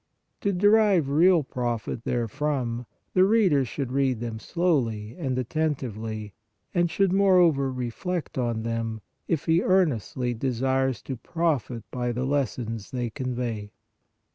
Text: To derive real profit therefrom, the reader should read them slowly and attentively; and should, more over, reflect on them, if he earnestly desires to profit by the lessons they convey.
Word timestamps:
To 0.39 0.51
derive 0.51 1.09
real 1.09 1.43
profit 1.43 2.05
therefrom, 2.05 2.87
the 3.13 3.23
reader 3.23 3.63
should 3.63 3.91
read 3.91 4.19
them 4.19 4.39
slowly 4.39 5.15
and 5.15 5.37
attentively; 5.37 6.33
and 6.73 6.89
should, 6.89 7.13
more 7.13 7.37
over, 7.37 7.71
reflect 7.71 8.35
on 8.35 8.63
them, 8.63 9.01
if 9.27 9.45
he 9.45 9.61
earnestly 9.61 10.33
desires 10.33 11.03
to 11.03 11.17
profit 11.17 11.83
by 11.91 12.13
the 12.13 12.25
lessons 12.25 12.89
they 12.89 13.11
convey. 13.11 13.73